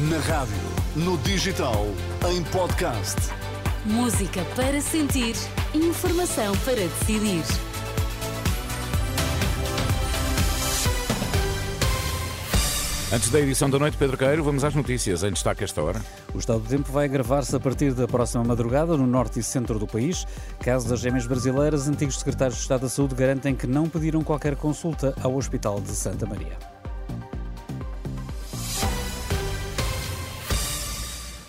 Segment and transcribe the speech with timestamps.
[0.00, 0.54] Na rádio,
[0.94, 1.84] no digital,
[2.30, 3.16] em podcast.
[3.84, 5.34] Música para sentir,
[5.74, 7.42] informação para decidir.
[13.12, 16.00] Antes da edição da noite, Pedro Queiro, vamos às notícias em destaque esta hora.
[16.32, 19.80] O estado do tempo vai agravar-se a partir da próxima madrugada no norte e centro
[19.80, 20.24] do país.
[20.60, 24.54] Caso das gêmeas brasileiras, antigos secretários de Estado da Saúde garantem que não pediram qualquer
[24.54, 26.77] consulta ao Hospital de Santa Maria.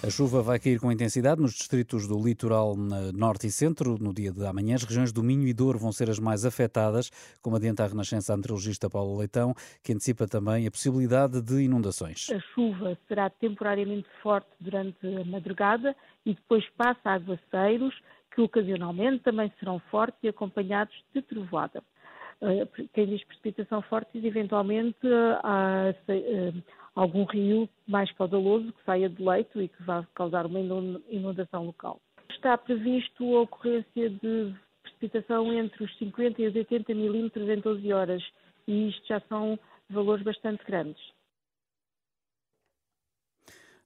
[0.02, 2.74] A chuva vai cair com intensidade nos distritos do litoral
[3.14, 4.76] norte e centro no dia de amanhã.
[4.76, 8.34] As regiões do Minho e Douro vão ser as mais afetadas, como adianta a Renascença
[8.34, 9.54] antrologista Paulo Leitão,
[9.84, 12.28] que antecipa também a possibilidade de inundações.
[12.32, 15.94] A chuva será temporariamente forte durante a madrugada
[16.26, 17.94] e depois passa a aguaceiros,
[18.34, 21.84] que ocasionalmente também serão fortes e acompanhados de trovoada.
[22.42, 24.98] Eh, quem diz precipitação forte, eventualmente
[25.44, 26.54] há eh,
[26.96, 32.00] algum rio mais caudaloso que saia de leito e que vá causar uma inundação local.
[32.30, 37.94] Está previsto a ocorrência de precipitação entre os 50 e os 80 milímetros em 12
[37.94, 38.24] horas
[38.68, 39.60] e isto já são
[39.90, 41.02] valores bastante grandes.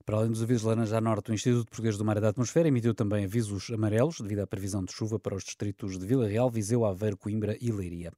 [0.06, 2.68] Para além dos avisos laranja a norte, o Instituto Português do Mar e da Atmosfera
[2.68, 6.52] emitiu também avisos amarelos devido à previsão de chuva para os distritos de Vila Real,
[6.52, 8.12] Viseu, Aveiro, Coimbra e Leiria.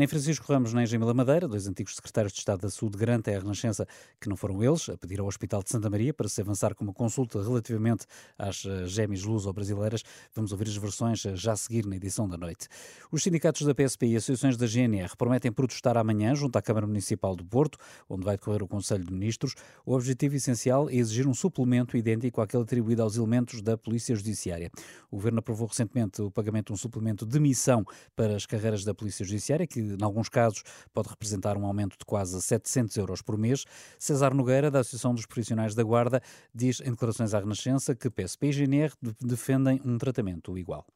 [0.00, 3.38] Nem Francisco Ramos nem Jamila Madeira, dois antigos secretários de Estado da Saúde, garantem à
[3.38, 3.86] Renascença
[4.18, 6.84] que não foram eles a pedir ao Hospital de Santa Maria para se avançar com
[6.84, 8.06] uma consulta relativamente
[8.38, 10.02] às eh, gêmeas luso-brasileiras.
[10.34, 12.66] Vamos ouvir as versões eh, já a seguir na edição da noite.
[13.12, 17.36] Os sindicatos da PSP e associações da GNR prometem protestar amanhã junto à Câmara Municipal
[17.36, 17.76] do Porto,
[18.08, 19.54] onde vai decorrer o Conselho de Ministros.
[19.84, 24.70] O objetivo essencial é exigir um suplemento idêntico àquele atribuído aos elementos da Polícia Judiciária.
[25.10, 27.84] O Governo aprovou recentemente o pagamento de um suplemento de missão
[28.16, 32.04] para as carreiras da Polícia Judiciária, que em alguns casos, pode representar um aumento de
[32.04, 33.64] quase 700 euros por mês.
[33.98, 36.20] César Nogueira, da Associação dos Profissionais da Guarda,
[36.54, 40.86] diz em declarações à Renascença que PSP e GNR defendem um tratamento igual.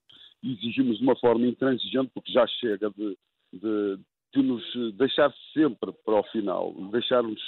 [0.42, 3.17] Exigimos de uma forma intransigente, porque já chega de,
[3.52, 3.98] de,
[4.35, 4.63] de nos
[4.96, 7.40] deixar sempre para o final, deixarmos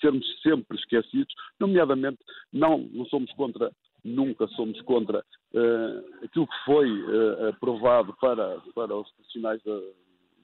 [0.00, 2.18] sermos sempre esquecidos, nomeadamente
[2.52, 3.70] não, não somos contra
[4.04, 9.80] nunca somos contra uh, aquilo que foi uh, aprovado para, para os profissionais da,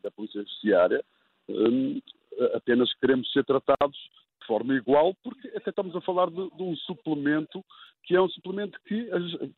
[0.05, 1.05] da Polícia Judiciária,
[1.49, 2.01] um,
[2.55, 3.97] apenas queremos ser tratados
[4.41, 7.65] de forma igual, porque até estamos a falar de, de um suplemento
[8.05, 9.09] que é um suplemento que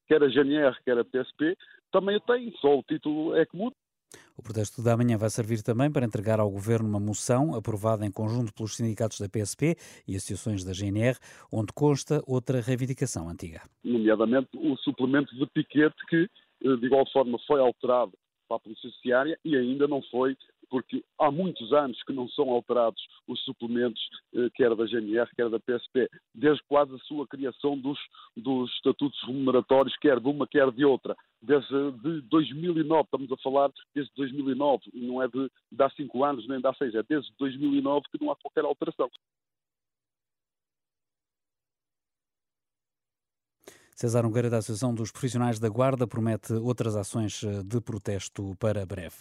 [0.06, 1.56] quer a GNR, quer a PSP,
[1.90, 3.74] também tem, só o título é que muda.
[4.38, 8.12] O protesto da manhã vai servir também para entregar ao Governo uma moção aprovada em
[8.12, 9.74] conjunto pelos sindicatos da PSP
[10.06, 11.18] e associações da GNR,
[11.50, 13.62] onde consta outra reivindicação antiga.
[13.82, 16.28] Nomeadamente o suplemento de piquete que,
[16.64, 18.12] eh, de igual forma, foi alterado
[18.46, 20.36] para a Polícia Judiciária e ainda não foi,
[20.68, 24.00] porque há muitos anos que não são alterados os suplementos,
[24.34, 27.98] eh, quer da GNR, quer da PSP, desde quase a sua criação dos,
[28.36, 31.16] dos estatutos remuneratórios, quer de uma, quer de outra.
[31.40, 36.46] Desde de 2009, estamos a falar desde 2009, não é de, de há cinco anos
[36.48, 39.10] nem de há seis, é desde 2009 que não há qualquer alteração.
[43.96, 48.84] César Nogueira, da Associação dos Profissionais da Guarda, promete outras ações eh, de protesto para
[48.84, 49.16] breve.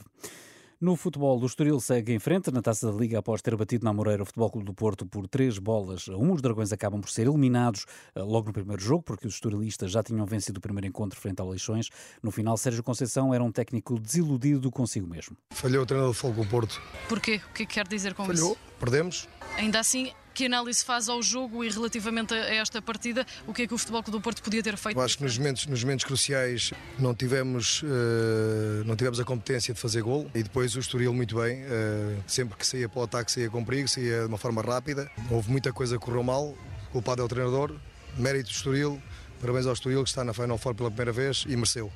[0.82, 3.94] No futebol, o Estoril segue em frente na Taça da Liga após ter batido na
[3.94, 6.34] Moreira o Futebol Clube do Porto por três bolas a um.
[6.34, 10.04] Os Dragões acabam por ser eliminados eh, logo no primeiro jogo, porque os estorilistas já
[10.04, 11.90] tinham vencido o primeiro encontro frente ao Leixões.
[12.22, 15.38] No final, Sérgio Conceição era um técnico desiludido consigo mesmo.
[15.52, 16.82] Falhou o treinador do Futebol Clube do Porto.
[17.08, 17.40] Porquê?
[17.50, 18.60] O que é que quer dizer com Falhou, isso?
[18.78, 19.30] perdemos.
[19.58, 23.68] Ainda assim, que análise faz ao jogo e relativamente a esta partida, o que é
[23.68, 25.00] que o Futebol do Porto podia ter feito?
[25.00, 29.74] Eu acho que nos momentos, nos momentos cruciais não tivemos, uh, não tivemos a competência
[29.74, 33.04] de fazer gol e depois o Estoril muito bem, uh, sempre que saía para o
[33.04, 35.10] ataque saía com perigo, saía de uma forma rápida.
[35.32, 36.54] Houve muita coisa que correu mal,
[36.92, 37.74] culpado é o treinador,
[38.18, 39.02] mérito do Estoril,
[39.40, 41.92] parabéns ao Estoril que está na Final Four pela primeira vez e mereceu.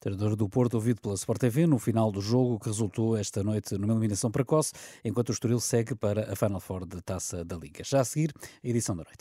[0.00, 3.76] Treinador do Porto, ouvido pela Sport TV no final do jogo, que resultou esta noite
[3.76, 4.72] numa eliminação precoce,
[5.04, 7.84] enquanto o Estoril segue para a Final Four de Taça da Liga.
[7.84, 8.32] Já a seguir,
[8.64, 9.18] a edição da noite.